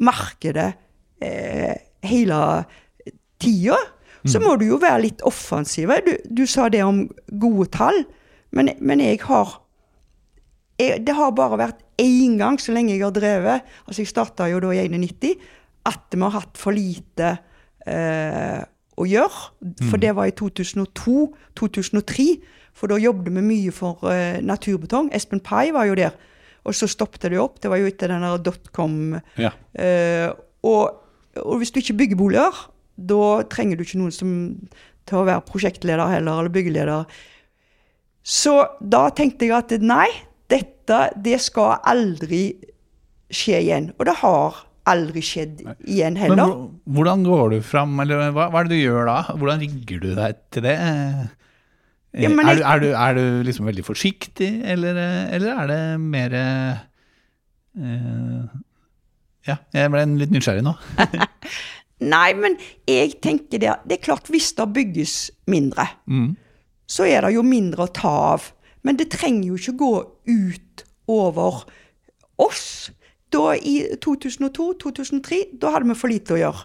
[0.00, 0.72] markedet
[1.24, 2.40] eh, hele
[3.42, 3.78] tida.
[4.26, 4.46] Så mm.
[4.46, 5.92] må du jo være litt offensiv.
[6.06, 7.04] Du, du sa det om
[7.40, 8.02] gode tall,
[8.56, 9.60] men, men jeg har
[10.80, 14.48] jeg, Det har bare vært én gang så lenge jeg har drevet, altså jeg starta
[14.50, 15.36] jo da i 91,
[15.86, 17.36] at vi har hatt for lite
[17.86, 18.62] eh,
[18.96, 19.42] å gjøre.
[19.86, 20.02] For mm.
[20.02, 22.28] det var i 2002-2003.
[22.76, 25.12] For da jobbet vi mye for eh, naturbetong.
[25.16, 26.16] Espen Pai var jo der.
[26.66, 27.60] Og så stoppet det opp.
[27.62, 28.98] Det var jo etter den der dotcom.
[29.40, 29.52] Ja.
[29.78, 30.28] Eh,
[30.66, 30.98] og,
[31.38, 32.62] og, hvis du ikke bygger boliger,
[32.96, 34.30] da trenger du ikke noen som
[35.06, 37.18] til å være prosjektleder heller, eller byggeleder.
[38.26, 40.08] Så da tenkte jeg at nei,
[40.86, 42.44] dette, det skal aldri
[43.32, 43.90] skje igjen.
[43.98, 46.38] Og det har aldri skjedd igjen heller.
[46.38, 49.18] Men hvordan går du fram, eller hva, hva, er det du gjør da?
[49.34, 50.76] Hvordan rigger du deg til det?
[52.16, 54.96] Ja, er, du, er, du, er, du, liksom veldig forsiktig, eller,
[55.36, 56.36] eller er det mer
[57.76, 58.46] uh,
[59.46, 60.72] Ja, jeg ble litt nysgjerrig nå.
[62.14, 62.56] Nei, men
[62.88, 65.16] jeg tenker det Det er klart, hvis det bygges
[65.52, 66.30] mindre, mm.
[66.88, 68.48] så er det jo mindre å ta av.
[68.86, 69.92] Men det trenger jo ikke gå
[70.30, 71.66] ut over
[72.38, 72.92] oss.
[73.34, 76.64] Da I 2002-2003 da hadde vi for lite å gjøre.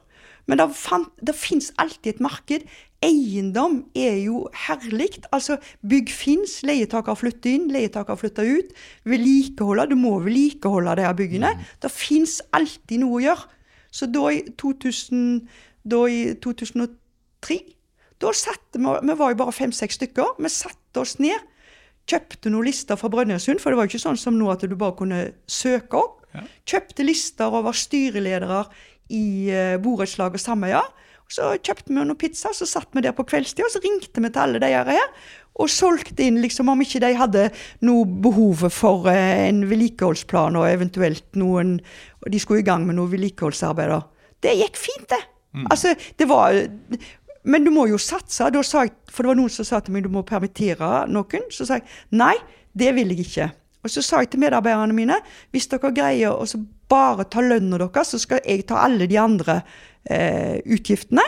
[0.50, 2.66] Men det, fins alltid et marked.
[3.02, 5.22] Eiendom er jo herlig.
[5.34, 8.74] Altså, bygg fins, leietaker flytter inn, leietaker flytter ut.
[9.10, 11.54] Vedlikeholde, du må vedlikeholde de her byggene.
[11.56, 11.70] Mm.
[11.82, 13.62] Det fins alltid noe å gjøre.
[13.92, 15.24] Så da i, 2000,
[15.90, 17.62] da i 2003
[18.22, 20.36] da satte vi, vi var jo bare fem-seks stykker.
[20.38, 21.42] Vi satte oss ned
[22.10, 24.76] kjøpte noen lister fra Brønnøysund, for det var jo ikke sånn som nå at du
[24.80, 26.26] bare kunne søke opp.
[26.36, 26.46] Ja.
[26.74, 28.64] Kjøpte lister over styreledere
[29.12, 30.88] i uh, borettslag og sameier.
[31.32, 34.32] Så kjøpte vi noen pizza, så satt vi der på kveldstid, og så ringte vi
[34.32, 35.12] til alle de her.
[35.60, 37.46] Og solgte inn liksom om ikke de hadde
[37.88, 41.80] noe behov for uh, en vedlikeholdsplan, og eventuelt noen
[42.22, 43.96] Og de skulle i gang med noe vedlikeholdsarbeid.
[44.46, 45.24] Det gikk fint, det.
[45.52, 45.66] Mm.
[45.74, 46.54] Altså, det var
[47.44, 48.46] men du må jo satse.
[48.54, 51.48] Jeg, for det var noen som sa til meg du må permittere noen.
[51.54, 52.36] Så sa jeg nei,
[52.78, 53.50] det vil jeg ikke.
[53.82, 55.18] Og så sa jeg til medarbeiderne mine
[55.54, 56.46] hvis dere greier å
[56.92, 59.62] bare ta lønna deres, så skal jeg ta alle de andre
[60.06, 61.24] eh, utgiftene.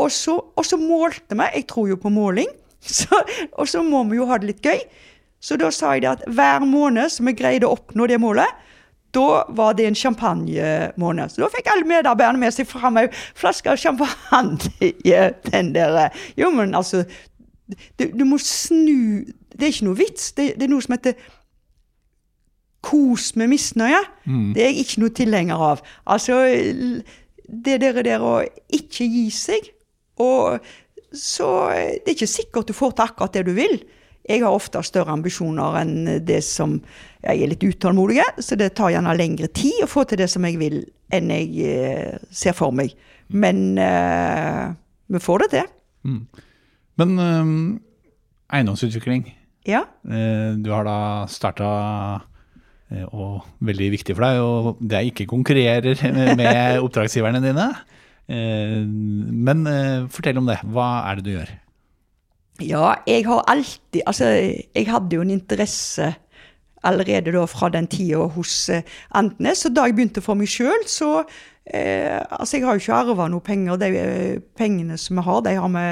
[0.00, 1.48] Og så, og så, målte vi.
[1.58, 2.48] Jeg tror jo på måling.
[2.82, 3.14] Så,
[3.52, 4.80] og så må vi jo ha det litt gøy.
[5.38, 8.48] Så da sa jeg det at hver måned som vi greide å oppnå det målet,
[9.14, 11.32] da var det en champagnemåned.
[11.32, 14.72] Så da fikk alle medarbeiderne med seg fram ei flaske champagne.
[15.52, 16.08] den der.
[16.36, 17.04] Jo, men altså
[17.98, 20.32] du, du, må snu Det er ikke noe vits.
[20.32, 21.16] Det, det er noe som heter
[22.82, 24.00] kos med misnøye.
[24.24, 24.52] Mm.
[24.54, 25.82] Det er jeg ikke noe tilhenger av.
[26.10, 26.40] Altså,
[27.46, 28.40] det der, der å
[28.72, 29.70] ikke gi seg
[30.20, 30.62] og
[31.12, 33.74] så Det er ikke sikkert du får til akkurat det du vil.
[34.28, 36.76] Jeg har ofte større ambisjoner enn det som
[37.22, 40.42] Jeg er litt utålmodig, så det tar gjerne lengre tid å få til det som
[40.46, 40.80] jeg vil,
[41.14, 42.96] enn jeg eh, ser for meg.
[43.30, 44.74] Men uh,
[45.06, 45.70] vi får det til.
[46.02, 46.18] Mm.
[46.98, 47.54] Men um,
[48.50, 49.28] eiendomsutvikling.
[49.70, 49.84] Ja.
[50.02, 50.98] Du har da
[51.30, 51.70] starta
[53.14, 56.02] og veldig viktig for deg, og det ikke konkurrerer
[56.40, 57.70] med, oppdragsgiverne dine.
[58.26, 59.62] Men
[60.10, 60.58] fortell om det.
[60.74, 61.54] Hva er det du gjør?
[62.68, 64.28] Ja, jeg har alltid Altså,
[64.74, 66.14] jeg hadde jo en interesse
[66.82, 69.02] allerede da fra den tida hos Antnes.
[69.10, 69.58] Andenes.
[69.62, 71.22] Så da jeg begynte for meg sjøl, så
[71.66, 73.78] eh, Altså, jeg har jo ikke arva noe penger.
[73.78, 75.86] De eh, pengene som vi har, de har vi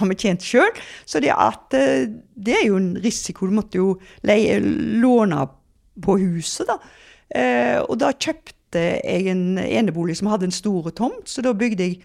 [0.00, 0.70] har vi tjent sjøl.
[1.08, 3.46] Så det, at, eh, det er jo en risiko.
[3.46, 3.94] Du måtte jo
[4.26, 5.46] leie, låne
[6.00, 6.78] på huset, da.
[7.30, 11.86] Eh, og da kjøpte jeg en enebolig som hadde en stor tomt, så da bygde
[11.86, 12.00] jeg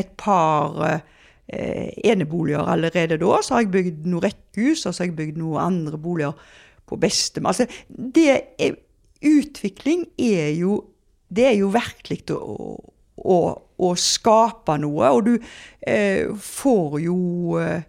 [0.00, 1.06] et par eh,
[1.48, 3.38] eneboliger allerede da.
[3.42, 6.50] Så har jeg bygd noen rekkehus, og så har jeg bygd noen andre boliger
[6.88, 8.28] på beste Altså, det
[8.60, 8.76] er,
[9.24, 10.84] utvikling er jo
[11.28, 12.76] Det er jo virkelig å,
[13.20, 13.38] å,
[13.76, 15.34] å skape noe, og du
[15.84, 17.18] eh, får jo
[17.60, 17.82] eh,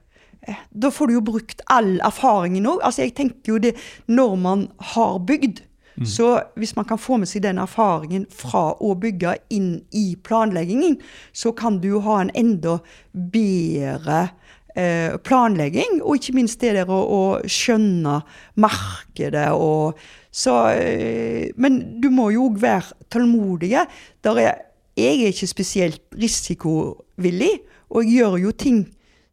[0.76, 2.82] da får du jo brukt all erfaringen òg.
[2.84, 3.74] Altså, jeg tenker jo det
[4.12, 5.62] når man har bygd.
[6.08, 11.00] Så hvis man kan få med seg den erfaringen fra å bygge inn i planleggingen,
[11.34, 12.78] så kan du jo ha en enda
[13.12, 14.30] bedre
[14.76, 18.22] eh, planlegging, og ikke minst det der å, å skjønne
[18.56, 20.00] markedet og
[20.32, 23.88] så, eh, Men du må jo òg være tålmodige.
[24.22, 24.62] Der er,
[24.96, 27.56] jeg er ikke spesielt risikovillig,
[27.90, 28.84] og jeg gjør jo ting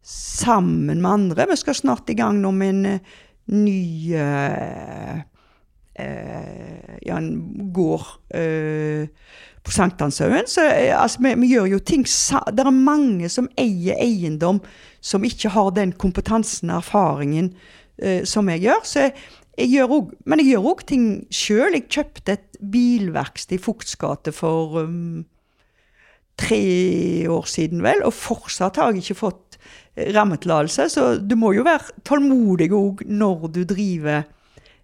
[0.06, 1.46] sammen med andre.
[1.50, 3.16] Vi skal snart i gang nå med en eh,
[3.52, 5.20] ny eh,
[5.98, 9.08] eh, ja, en gård eh,
[9.62, 10.48] på Sankthanshaugen.
[10.50, 14.60] Så eh, altså, vi, vi gjør jo ting Det er mange som eier eiendom
[15.00, 17.54] som ikke har den kompetansen og erfaringen
[18.28, 18.80] som jeg gjør.
[18.84, 19.12] Så jeg,
[19.56, 21.76] jeg gjør også, men jeg gjør òg ting sjøl.
[21.78, 23.96] Jeg kjøpte et bilverksted i Fugts
[24.36, 25.22] for um,
[26.36, 29.56] tre år siden, vel, og fortsatt har jeg ikke fått
[29.96, 30.90] rammetillatelse.
[30.92, 34.26] Så du må jo være tålmodig òg når du driver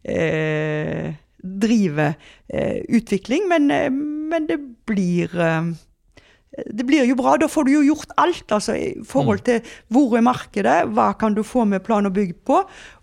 [0.05, 2.15] eh, drive
[2.49, 5.73] eh, utvikling, men, eh, men det blir eh,
[6.53, 7.39] det blir jo bra.
[7.41, 8.45] Da får du jo gjort alt.
[8.53, 12.35] altså I forhold til hvor er markedet, hva kan du få med plan og bygg
[12.45, 12.59] på,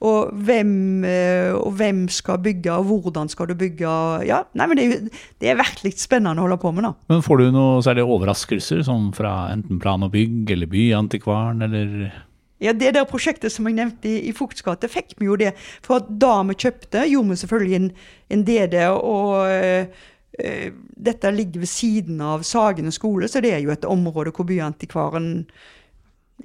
[0.06, 3.90] og hvem, eh, og hvem skal bygge, og hvordan skal du bygge.
[4.28, 5.10] ja, nei, men Det er,
[5.42, 6.84] det er virkelig spennende å holde på med.
[6.84, 6.94] da.
[7.10, 12.12] Men får du noe særlig overraskelser, som fra enten plan og bygg eller byantikvaren, eller
[12.60, 15.54] Ja, Det der prosjektet som jeg nevnte i, i Fugts gate, fikk vi jo det.
[15.86, 17.90] For da vi kjøpte, gjorde vi selvfølgelig en,
[18.36, 18.78] en DD.
[19.00, 20.72] Og øh,
[21.10, 25.46] dette ligger ved siden av Sagene skole, så det er jo et område hvor byantikvaren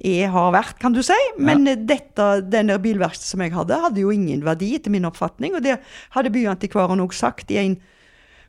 [0.02, 1.18] er, har vært, kan du si.
[1.38, 1.74] Men ja.
[1.78, 5.58] dette, den der bilverkstedet som jeg hadde, hadde jo ingen verdi, etter min oppfatning.
[5.58, 5.80] Og det
[6.14, 7.76] hadde byantikvaren òg sagt i en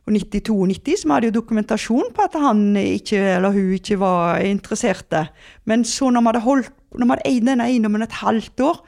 [0.06, 5.24] og 92-90, som hadde jo dokumentasjon på at han ikke, eller hun ikke var interesserte.
[5.66, 8.78] Men så når vi hadde holdt, når vi hadde eid denne eiendommen et halvt år,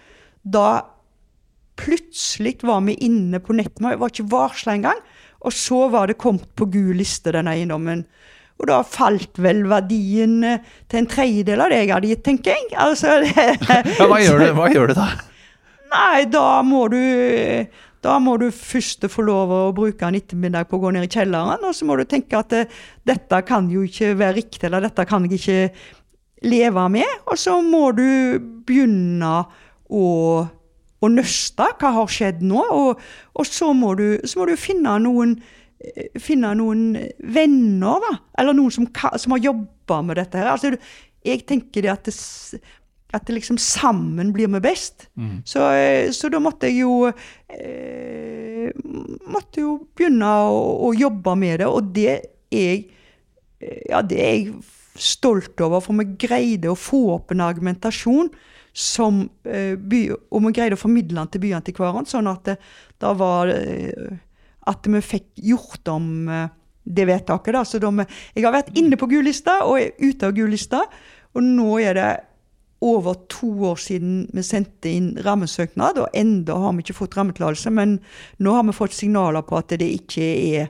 [0.46, 0.68] da
[1.78, 3.82] plutselig var vi inne på nettet.
[3.82, 5.02] vi var ikke varsla engang,
[5.42, 8.06] og så var det kommet på gul liste, den eiendommen.
[8.58, 12.54] Og da falt vel verdien eh, til en tredjedel av det jeg hadde gitt, tenker
[12.54, 12.70] jeg.
[12.74, 13.44] Altså, det,
[13.98, 15.08] Ja, hva gjør du, hva gjør du da?
[15.88, 16.98] Nei, da må du
[18.04, 21.12] da må du først få lov å bruke en ettermiddag på å gå ned i
[21.12, 22.76] kjelleren, og så må du tenke at eh,
[23.08, 25.58] dette kan jo ikke være riktig, eller dette kan jeg ikke
[26.46, 27.16] leve med.
[27.26, 28.06] Og så må du
[28.68, 29.32] begynne
[29.90, 30.06] å,
[30.46, 31.70] å nøste.
[31.80, 32.62] Hva har skjedd nå?
[32.62, 33.02] Og,
[33.34, 35.34] og så, må du, så må du finne noen
[35.82, 38.14] eh, finne noen venner, da.
[38.38, 40.52] Eller noen som, som har jobba med dette her.
[40.54, 40.76] Altså,
[41.26, 42.14] jeg tenker det at det,
[43.16, 45.06] at det liksom sammen blir vi best.
[45.48, 48.68] Så, eh, så da måtte jeg jo eh,
[49.28, 52.20] Måtte jo begynne å, å jobbe med det, og det er
[52.52, 52.82] jeg
[53.60, 54.52] eh, Ja, det er jeg
[54.98, 58.28] stolt over, for vi greide å få opp en argumentasjon
[58.76, 62.56] som eh, by, Og vi greide å formidle den til byantikvaren, sånn at det,
[63.00, 64.18] da var eh,
[64.68, 66.48] At vi fikk gjort om eh,
[66.88, 67.52] det vedtaket.
[67.54, 68.04] da, så da vi,
[68.36, 70.84] Jeg har vært inne på gullista og er ute av gullista,
[71.36, 72.10] og nå er det
[72.80, 77.72] over to år siden vi sendte inn rammesøknad, og enda har vi ikke fått rammetillatelse.
[77.74, 77.98] Men
[78.38, 80.68] nå har vi fått signaler på at det ikke er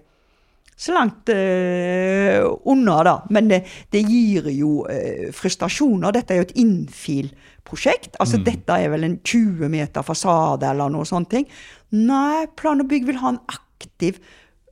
[0.79, 2.39] så langt eh,
[2.71, 3.15] unna, da.
[3.35, 6.15] Men det, det gir jo eh, frustrasjoner.
[6.15, 8.15] Dette er jo et infil-prosjekt.
[8.23, 11.35] Altså dette er vel en 20 meter fasade eller noe sånt.
[11.35, 14.21] Nei, Plan og bygg vil ha en aktiv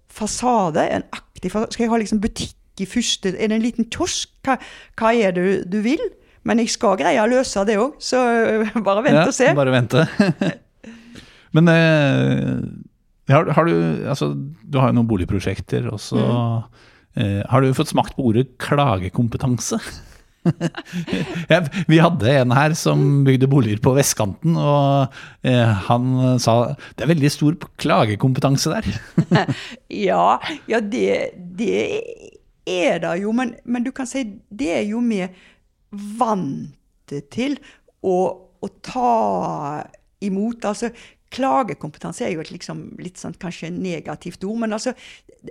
[0.06, 0.86] fasade.
[0.86, 1.74] En aktiv fasade.
[1.74, 4.30] Skal jeg ha liksom butikk i første Er det en liten kiosk?
[4.44, 4.58] Hva,
[5.00, 6.02] hva er det du vil?
[6.46, 9.50] Men jeg skal greie å løse det òg, så øh, bare vent og se.
[9.56, 10.06] Bare vente.
[11.56, 12.52] Men eh,
[13.32, 16.20] har, har du Altså, du har jo noen boligprosjekter, og så
[17.16, 19.80] eh, Har du fått smakt på ordet klagekompetanse?
[21.50, 21.58] ja,
[21.90, 27.10] vi hadde en her som bygde boliger på vestkanten, og eh, han sa det er
[27.10, 29.50] veldig stor klagekompetanse der.
[30.06, 30.38] Ja,
[30.70, 31.80] ja det, det
[32.66, 35.24] er det jo, men, men du kan si det er jo vi
[35.90, 37.58] vant til
[38.02, 38.16] å,
[38.60, 39.84] å ta
[40.24, 40.64] imot.
[40.66, 40.90] Altså,
[41.34, 44.94] klagekompetanse er jo et liksom, litt sånn kanskje negativt ord, men altså,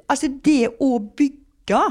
[0.07, 1.81] altså det å bygge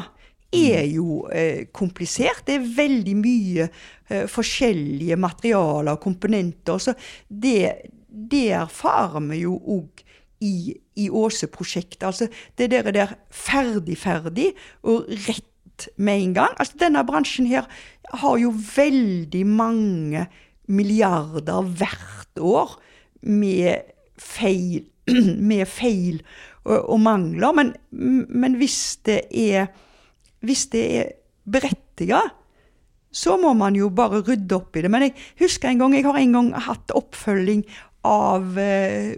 [0.55, 2.45] er jo eh, komplisert.
[2.47, 6.79] Det er veldig mye eh, forskjellige materialer og komponenter.
[6.79, 6.95] Så
[7.29, 10.05] det, det erfarer vi jo òg
[10.45, 12.07] i, i Åse-prosjektet.
[12.07, 12.29] Altså
[12.59, 14.53] det der, der ferdig, ferdig
[14.83, 16.55] og rett med en gang.
[16.59, 17.67] Altså Denne bransjen her
[18.21, 20.27] har jo veldig mange
[20.71, 22.77] milliarder hvert år
[23.25, 24.85] med feil,
[25.51, 26.21] med feil
[26.65, 27.57] og, og mangler.
[27.57, 29.69] Men, men hvis det er
[30.45, 31.13] hvis det er
[31.49, 32.21] berettiga,
[33.15, 34.91] så må man jo bare rydde opp i det.
[34.93, 37.63] Men jeg husker en gang, jeg har en gang hatt oppfølging
[38.05, 38.59] av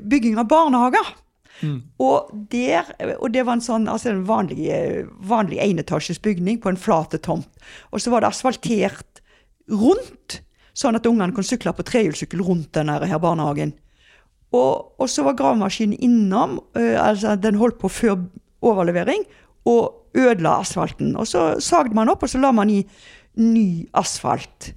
[0.06, 1.14] bygging av barnehager.
[1.62, 1.78] Mm.
[2.02, 4.68] Og, der, og det var en sånn altså en vanlig,
[5.24, 7.48] vanlig enetasjes bygning på en flat tomt.
[7.92, 9.22] Og så var det asfaltert
[9.72, 10.40] rundt,
[10.76, 13.74] sånn at ungene kunne sykle på trehjulssykkel rundt denne her barnehagen.
[14.54, 18.20] Og, og så var gravemaskinen innom, uh, altså den holdt på før
[18.64, 19.24] overlevering,
[19.66, 21.16] og ødela asfalten.
[21.18, 22.82] Og så sagde man opp, og så la man i
[23.42, 24.70] ny asfalt.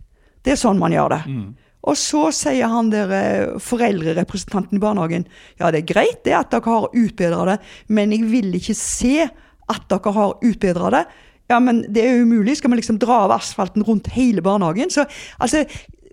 [0.43, 1.21] Det er sånn man gjør det.
[1.29, 1.49] Mm.
[1.87, 5.25] Og så sier han der eh, foreldrerepresentanten i barnehagen
[5.59, 9.29] ja, det er greit det at dere har utbedra det, men jeg vil ikke se
[9.69, 11.03] at dere har utbedra det.
[11.49, 12.57] Ja, men det er umulig.
[12.59, 14.91] Skal man liksom dra av asfalten rundt hele barnehagen?
[14.93, 15.05] Så
[15.41, 15.63] altså,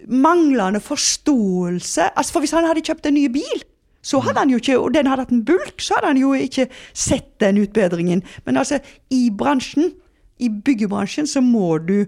[0.07, 3.65] manglende forståelse altså For hvis han hadde kjøpt en ny bil,
[4.07, 6.31] så hadde han jo ikke, og den hadde hatt en bulk, så hadde han jo
[6.39, 8.23] ikke sett den utbedringen.
[8.47, 8.79] Men altså,
[9.11, 9.91] i bransjen,
[10.39, 12.05] i byggebransjen, så må du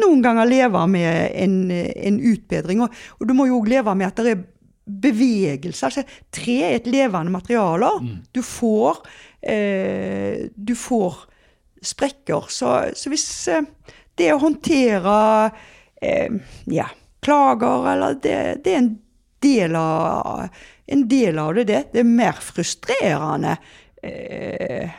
[0.00, 2.82] noen ganger leve med en, en utbedring.
[2.84, 4.46] Og, og, du må jo òg leve med at det er
[5.02, 5.88] bevegelse.
[5.88, 7.90] Altså, tre er et levende materiale.
[8.02, 8.16] Mm.
[8.34, 9.02] Du får
[9.40, 11.26] eh, Du får
[11.82, 12.48] sprekker.
[12.48, 13.68] Så, så hvis eh,
[14.18, 15.14] det å håndtere
[16.02, 16.36] eh,
[16.70, 16.86] ja,
[17.24, 18.92] klager, eller det, det er en
[19.42, 20.46] del av
[20.92, 21.80] en del av det, det.
[21.92, 23.56] Det er mer frustrerende
[24.02, 24.90] eh,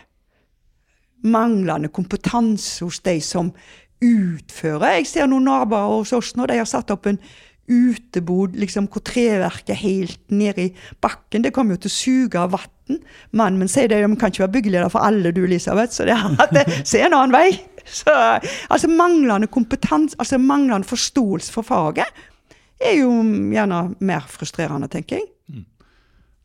[1.24, 3.52] manglende kompetanse hos de som
[4.04, 5.00] utfører.
[5.00, 7.22] Jeg ser noen naboer hos oss nå, de har satt opp en
[7.72, 11.46] utebod liksom, hvor treverket er helt nede i bakken.
[11.46, 13.00] Det kommer jo til å suge av vann.
[13.32, 16.18] Mannen min sier det, de kan ikke være byggeleder for alle, du Elisabeth, så det,
[16.56, 17.48] det se en annen vei.
[17.84, 18.12] Så,
[18.72, 22.24] altså Manglende kompetanse, altså manglende forståelse for faget
[22.84, 23.12] er jo
[23.54, 25.30] gjerne mer frustrerende, tenker jeg.
[25.48, 25.66] Mm.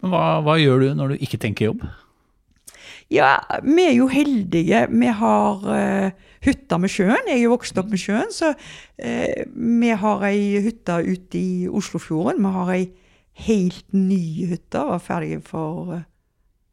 [0.03, 1.83] Men hva, hva, gjør du når du ikke tenker jobb?
[3.09, 4.83] Ja, vi er jo heldige.
[4.93, 6.11] Vi har uh,
[6.45, 7.25] hytta med sjøen.
[7.25, 9.41] Jeg er jo vokst opp med sjøen, så uh,
[9.81, 12.45] vi har ei hytte ute i Oslofjorden.
[12.45, 12.85] Vi har ei
[13.49, 14.85] helt ny hytte.
[14.93, 16.05] Var ferdig for uh,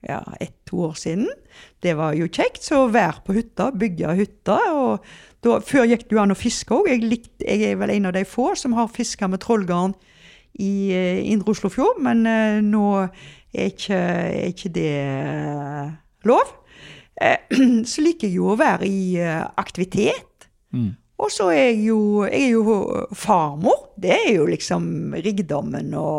[0.03, 1.31] ja, ett-to år siden.
[1.79, 2.67] Det var jo kjekt.
[2.67, 4.59] Så vær på hytta, bygge hytta.
[4.75, 5.07] og
[5.39, 6.91] da, Før gikk det jo an å fiske òg.
[6.91, 9.95] Jeg, jeg, er vel en av de få som har fiska med trollgarn
[10.59, 10.91] i
[11.31, 12.23] Indre Oslofjord, men
[12.63, 14.91] nå er ikke, er ikke det
[16.29, 16.53] lov.
[17.91, 20.49] så liker jeg jo å være i aktivitet.
[20.75, 20.93] Mm.
[21.23, 22.75] Og så er jeg jo, jeg er jo
[23.15, 23.89] farmor.
[23.95, 26.09] Det er jo liksom rikdommen å,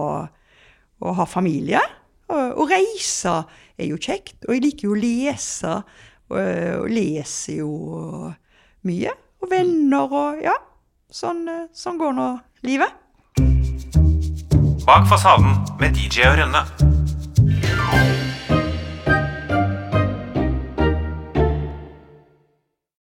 [1.04, 1.82] å ha familie.
[2.32, 3.36] Å reise
[3.76, 4.40] er jo kjekt.
[4.48, 5.74] Og jeg liker jo å lese.
[6.32, 7.70] Og, og leser jo
[8.88, 9.12] mye.
[9.42, 10.56] Og venner og Ja.
[11.16, 12.26] Sånn, sånn går nå
[12.66, 12.90] livet.
[14.86, 16.95] Bak fasaden med DJ og Rønne.